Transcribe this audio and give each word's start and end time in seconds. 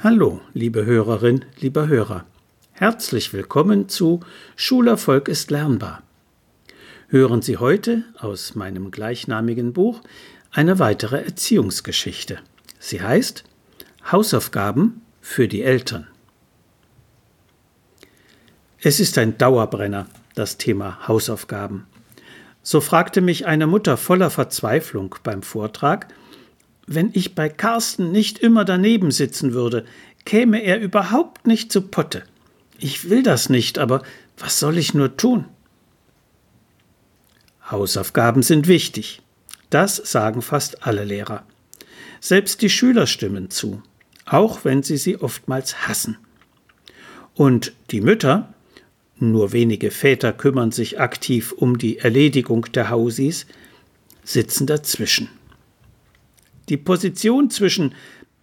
Hallo, 0.00 0.40
liebe 0.54 0.86
Hörerin, 0.86 1.44
lieber 1.58 1.88
Hörer. 1.88 2.24
Herzlich 2.70 3.32
willkommen 3.32 3.88
zu 3.88 4.20
Schulerfolg 4.54 5.26
ist 5.26 5.50
lernbar. 5.50 6.04
Hören 7.08 7.42
Sie 7.42 7.56
heute 7.56 8.04
aus 8.16 8.54
meinem 8.54 8.92
gleichnamigen 8.92 9.72
Buch 9.72 10.00
eine 10.52 10.78
weitere 10.78 11.24
Erziehungsgeschichte. 11.24 12.38
Sie 12.78 13.02
heißt 13.02 13.42
Hausaufgaben 14.12 15.02
für 15.20 15.48
die 15.48 15.64
Eltern. 15.64 16.06
Es 18.80 19.00
ist 19.00 19.18
ein 19.18 19.36
Dauerbrenner, 19.36 20.06
das 20.36 20.58
Thema 20.58 21.08
Hausaufgaben. 21.08 21.88
So 22.62 22.80
fragte 22.80 23.20
mich 23.20 23.46
eine 23.46 23.66
Mutter 23.66 23.96
voller 23.96 24.30
Verzweiflung 24.30 25.16
beim 25.24 25.42
Vortrag, 25.42 26.06
wenn 26.88 27.10
ich 27.12 27.34
bei 27.34 27.48
Carsten 27.48 28.10
nicht 28.10 28.38
immer 28.38 28.64
daneben 28.64 29.10
sitzen 29.10 29.52
würde, 29.52 29.84
käme 30.24 30.62
er 30.62 30.80
überhaupt 30.80 31.46
nicht 31.46 31.70
zu 31.70 31.82
Potte. 31.82 32.24
Ich 32.78 33.10
will 33.10 33.22
das 33.22 33.50
nicht, 33.50 33.78
aber 33.78 34.02
was 34.38 34.58
soll 34.58 34.78
ich 34.78 34.94
nur 34.94 35.16
tun? 35.16 35.44
Hausaufgaben 37.70 38.42
sind 38.42 38.66
wichtig. 38.68 39.20
Das 39.70 39.96
sagen 39.96 40.40
fast 40.40 40.86
alle 40.86 41.04
Lehrer. 41.04 41.44
Selbst 42.20 42.62
die 42.62 42.70
Schüler 42.70 43.06
stimmen 43.06 43.50
zu, 43.50 43.82
auch 44.24 44.64
wenn 44.64 44.82
sie 44.82 44.96
sie 44.96 45.18
oftmals 45.18 45.86
hassen. 45.86 46.16
Und 47.34 47.72
die 47.90 48.00
Mütter, 48.00 48.52
nur 49.18 49.52
wenige 49.52 49.90
Väter 49.90 50.32
kümmern 50.32 50.72
sich 50.72 51.00
aktiv 51.00 51.52
um 51.52 51.76
die 51.78 51.98
Erledigung 51.98 52.66
der 52.72 52.88
Hausis, 52.88 53.46
sitzen 54.24 54.66
dazwischen. 54.66 55.28
Die 56.68 56.76
Position 56.76 57.50
zwischen 57.50 57.94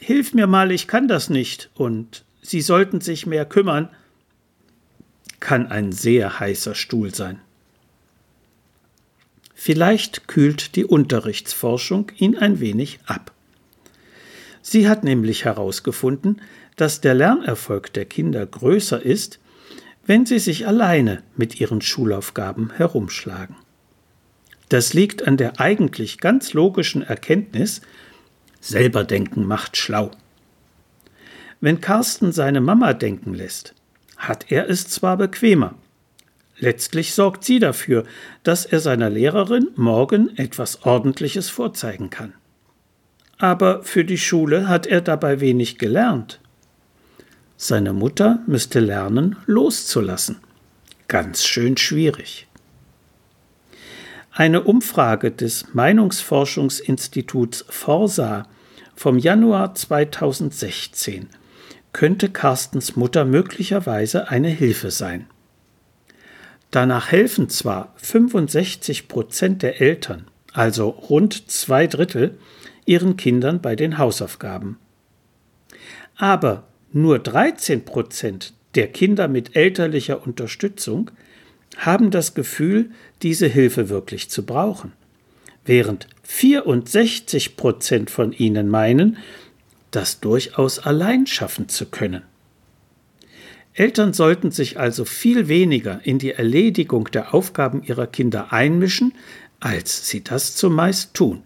Hilf 0.00 0.32
mir 0.32 0.46
mal, 0.46 0.70
ich 0.70 0.86
kann 0.86 1.08
das 1.08 1.28
nicht 1.28 1.70
und 1.74 2.24
Sie 2.40 2.60
sollten 2.60 3.00
sich 3.00 3.26
mehr 3.26 3.44
kümmern, 3.44 3.90
kann 5.40 5.66
ein 5.66 5.92
sehr 5.92 6.40
heißer 6.40 6.74
Stuhl 6.74 7.14
sein. 7.14 7.40
Vielleicht 9.54 10.28
kühlt 10.28 10.76
die 10.76 10.84
Unterrichtsforschung 10.84 12.12
ihn 12.16 12.38
ein 12.38 12.60
wenig 12.60 13.00
ab. 13.06 13.32
Sie 14.62 14.88
hat 14.88 15.02
nämlich 15.04 15.44
herausgefunden, 15.44 16.40
dass 16.76 17.00
der 17.00 17.14
Lernerfolg 17.14 17.92
der 17.92 18.04
Kinder 18.04 18.46
größer 18.46 19.02
ist, 19.02 19.40
wenn 20.06 20.26
sie 20.26 20.38
sich 20.38 20.66
alleine 20.66 21.22
mit 21.36 21.60
ihren 21.60 21.82
Schulaufgaben 21.82 22.70
herumschlagen. 22.70 23.56
Das 24.68 24.94
liegt 24.94 25.26
an 25.26 25.36
der 25.36 25.60
eigentlich 25.60 26.18
ganz 26.18 26.52
logischen 26.52 27.02
Erkenntnis, 27.02 27.80
Selber 28.60 29.04
denken 29.04 29.46
macht 29.46 29.76
schlau. 29.76 30.10
Wenn 31.60 31.80
Carsten 31.80 32.32
seine 32.32 32.60
Mama 32.60 32.92
denken 32.92 33.34
lässt, 33.34 33.74
hat 34.16 34.50
er 34.50 34.68
es 34.68 34.88
zwar 34.88 35.16
bequemer. 35.16 35.74
Letztlich 36.58 37.14
sorgt 37.14 37.44
sie 37.44 37.60
dafür, 37.60 38.04
dass 38.42 38.66
er 38.66 38.80
seiner 38.80 39.10
Lehrerin 39.10 39.68
morgen 39.76 40.36
etwas 40.36 40.82
Ordentliches 40.84 41.48
vorzeigen 41.48 42.10
kann. 42.10 42.34
Aber 43.38 43.84
für 43.84 44.04
die 44.04 44.18
Schule 44.18 44.68
hat 44.68 44.86
er 44.86 45.00
dabei 45.00 45.40
wenig 45.40 45.78
gelernt. 45.78 46.40
Seine 47.56 47.92
Mutter 47.92 48.40
müsste 48.48 48.80
lernen, 48.80 49.36
loszulassen. 49.46 50.38
Ganz 51.06 51.44
schön 51.44 51.76
schwierig. 51.76 52.47
Eine 54.38 54.62
Umfrage 54.62 55.32
des 55.32 55.74
Meinungsforschungsinstituts 55.74 57.64
Forsa 57.70 58.46
vom 58.94 59.18
Januar 59.18 59.74
2016 59.74 61.28
könnte 61.92 62.28
Carstens 62.28 62.94
Mutter 62.94 63.24
möglicherweise 63.24 64.28
eine 64.28 64.46
Hilfe 64.46 64.92
sein. 64.92 65.26
Danach 66.70 67.10
helfen 67.10 67.48
zwar 67.48 67.92
65 67.96 69.08
Prozent 69.08 69.64
der 69.64 69.80
Eltern, 69.80 70.28
also 70.52 70.88
rund 70.90 71.50
zwei 71.50 71.88
Drittel, 71.88 72.38
ihren 72.86 73.16
Kindern 73.16 73.60
bei 73.60 73.74
den 73.74 73.98
Hausaufgaben. 73.98 74.78
Aber 76.16 76.68
nur 76.92 77.18
13 77.18 77.84
Prozent 77.84 78.54
der 78.76 78.86
Kinder 78.86 79.26
mit 79.26 79.56
elterlicher 79.56 80.24
Unterstützung 80.24 81.10
haben 81.76 82.10
das 82.10 82.34
Gefühl, 82.34 82.90
diese 83.22 83.46
Hilfe 83.46 83.88
wirklich 83.88 84.30
zu 84.30 84.44
brauchen, 84.44 84.92
während 85.64 86.08
64 86.24 87.56
Prozent 87.56 88.10
von 88.10 88.32
ihnen 88.32 88.68
meinen, 88.68 89.18
das 89.90 90.20
durchaus 90.20 90.78
allein 90.78 91.26
schaffen 91.26 91.68
zu 91.68 91.86
können. 91.86 92.22
Eltern 93.74 94.12
sollten 94.12 94.50
sich 94.50 94.78
also 94.78 95.04
viel 95.04 95.46
weniger 95.46 96.00
in 96.04 96.18
die 96.18 96.32
Erledigung 96.32 97.10
der 97.12 97.32
Aufgaben 97.32 97.82
ihrer 97.84 98.08
Kinder 98.08 98.52
einmischen, 98.52 99.14
als 99.60 100.08
sie 100.08 100.24
das 100.24 100.56
zumeist 100.56 101.14
tun. 101.14 101.42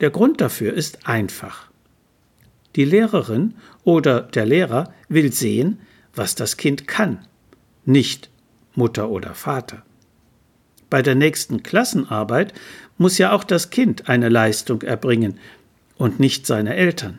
Der 0.00 0.10
Grund 0.10 0.40
dafür 0.40 0.74
ist 0.74 1.08
einfach. 1.08 1.70
Die 2.76 2.84
Lehrerin 2.84 3.54
oder 3.82 4.20
der 4.22 4.46
Lehrer 4.46 4.92
will 5.08 5.32
sehen, 5.32 5.80
was 6.14 6.34
das 6.34 6.56
Kind 6.56 6.86
kann, 6.86 7.26
nicht 7.84 8.30
Mutter 8.74 9.08
oder 9.10 9.34
Vater. 9.34 9.82
Bei 10.90 11.02
der 11.02 11.14
nächsten 11.14 11.62
Klassenarbeit 11.62 12.52
muss 12.98 13.18
ja 13.18 13.32
auch 13.32 13.44
das 13.44 13.70
Kind 13.70 14.08
eine 14.08 14.28
Leistung 14.28 14.82
erbringen 14.82 15.38
und 15.96 16.20
nicht 16.20 16.46
seine 16.46 16.74
Eltern. 16.74 17.18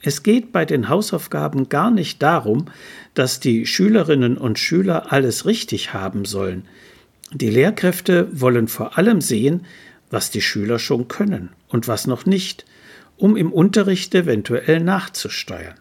Es 0.00 0.22
geht 0.22 0.52
bei 0.52 0.64
den 0.64 0.88
Hausaufgaben 0.88 1.68
gar 1.68 1.90
nicht 1.90 2.22
darum, 2.22 2.66
dass 3.14 3.40
die 3.40 3.66
Schülerinnen 3.66 4.38
und 4.38 4.58
Schüler 4.58 5.12
alles 5.12 5.44
richtig 5.44 5.92
haben 5.92 6.24
sollen. 6.24 6.66
Die 7.32 7.50
Lehrkräfte 7.50 8.28
wollen 8.32 8.68
vor 8.68 8.96
allem 8.96 9.20
sehen, 9.20 9.66
was 10.10 10.30
die 10.30 10.40
Schüler 10.40 10.78
schon 10.78 11.08
können 11.08 11.50
und 11.68 11.88
was 11.88 12.06
noch 12.06 12.26
nicht, 12.26 12.64
um 13.16 13.36
im 13.36 13.52
Unterricht 13.52 14.14
eventuell 14.14 14.80
nachzusteuern. 14.80 15.74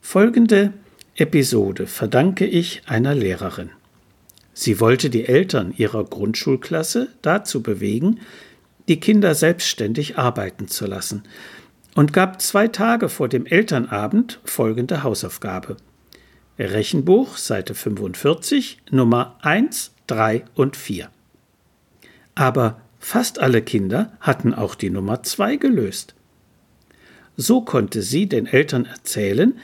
Folgende 0.00 0.72
Episode 1.20 1.88
verdanke 1.88 2.46
ich 2.46 2.82
einer 2.86 3.12
Lehrerin. 3.12 3.70
Sie 4.54 4.78
wollte 4.78 5.10
die 5.10 5.26
Eltern 5.26 5.74
ihrer 5.76 6.04
Grundschulklasse 6.04 7.08
dazu 7.22 7.60
bewegen, 7.60 8.20
die 8.86 9.00
Kinder 9.00 9.34
selbstständig 9.34 10.16
arbeiten 10.16 10.68
zu 10.68 10.86
lassen 10.86 11.24
und 11.96 12.12
gab 12.12 12.40
zwei 12.40 12.68
Tage 12.68 13.08
vor 13.08 13.28
dem 13.28 13.46
Elternabend 13.46 14.38
folgende 14.44 15.02
Hausaufgabe. 15.02 15.76
Rechenbuch, 16.56 17.36
Seite 17.36 17.74
45, 17.74 18.78
Nummer 18.92 19.38
1, 19.42 19.90
3 20.06 20.44
und 20.54 20.76
4. 20.76 21.10
Aber 22.36 22.80
fast 23.00 23.40
alle 23.40 23.62
Kinder 23.62 24.12
hatten 24.20 24.54
auch 24.54 24.76
die 24.76 24.90
Nummer 24.90 25.24
2 25.24 25.56
gelöst. 25.56 26.14
So 27.36 27.60
konnte 27.60 28.02
sie 28.02 28.28
den 28.28 28.46
Eltern 28.46 28.84
erzählen, 28.84 29.58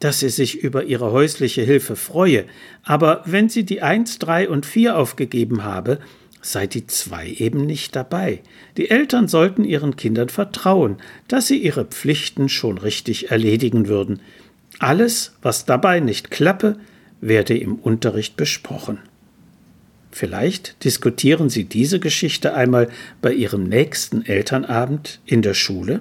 dass 0.00 0.20
sie 0.20 0.28
sich 0.28 0.58
über 0.58 0.84
ihre 0.84 1.12
häusliche 1.12 1.62
Hilfe 1.62 1.96
freue, 1.96 2.44
aber 2.84 3.22
wenn 3.24 3.48
sie 3.48 3.64
die 3.64 3.82
Eins, 3.82 4.18
drei 4.18 4.48
und 4.48 4.66
vier 4.66 4.96
aufgegeben 4.96 5.64
habe, 5.64 5.98
sei 6.40 6.66
die 6.66 6.86
zwei 6.86 7.28
eben 7.28 7.66
nicht 7.66 7.96
dabei. 7.96 8.40
Die 8.76 8.90
Eltern 8.90 9.28
sollten 9.28 9.64
ihren 9.64 9.96
Kindern 9.96 10.28
vertrauen, 10.28 10.98
dass 11.26 11.48
sie 11.48 11.58
ihre 11.58 11.84
Pflichten 11.84 12.48
schon 12.48 12.78
richtig 12.78 13.30
erledigen 13.30 13.88
würden. 13.88 14.20
Alles, 14.78 15.32
was 15.42 15.64
dabei 15.64 16.00
nicht 16.00 16.30
klappe, 16.30 16.78
werde 17.20 17.58
im 17.58 17.74
Unterricht 17.74 18.36
besprochen. 18.36 18.98
Vielleicht 20.10 20.82
diskutieren 20.84 21.50
Sie 21.50 21.64
diese 21.64 22.00
Geschichte 22.00 22.54
einmal 22.54 22.88
bei 23.20 23.32
Ihrem 23.32 23.64
nächsten 23.64 24.24
Elternabend 24.24 25.20
in 25.26 25.42
der 25.42 25.54
Schule? 25.54 26.00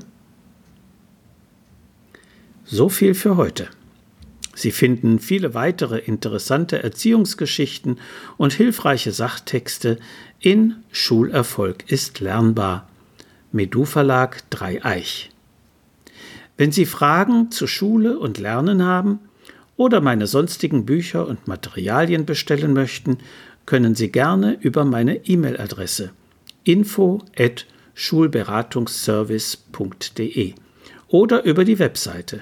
So 2.66 2.90
viel 2.90 3.14
für 3.14 3.38
heute. 3.38 3.68
Sie 4.58 4.72
finden 4.72 5.20
viele 5.20 5.54
weitere 5.54 6.00
interessante 6.00 6.82
Erziehungsgeschichten 6.82 8.00
und 8.38 8.54
hilfreiche 8.54 9.12
Sachtexte 9.12 10.00
in 10.40 10.78
Schulerfolg 10.92 11.92
ist 11.92 12.22
lernbar. 12.22 12.88
Medu 13.52 13.86
Verlag 13.86 14.50
Dreieich. 14.50 15.30
Wenn 16.58 16.72
Sie 16.72 16.88
Fragen 16.88 17.52
zu 17.52 17.68
Schule 17.68 18.18
und 18.18 18.40
Lernen 18.40 18.82
haben 18.82 19.20
oder 19.76 20.02
meine 20.02 20.26
sonstigen 20.26 20.88
Bücher 20.88 21.28
und 21.28 21.48
Materialien 21.48 22.26
bestellen 22.26 22.74
möchten, 22.74 23.20
können 23.68 23.94
Sie 23.94 24.12
gerne 24.12 24.58
über 24.60 24.86
meine 24.86 25.28
E-Mail-Adresse 25.28 26.14
info 26.64 27.22
at 27.38 27.68
schulberatungsservice.de 27.94 30.56
oder 31.10 31.44
über 31.44 31.64
die 31.64 31.78
Webseite 31.78 32.42